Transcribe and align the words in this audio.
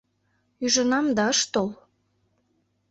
Ӱжынам, 0.65 1.05
да 1.17 1.23
ыш 1.33 1.39
тол. 1.53 1.69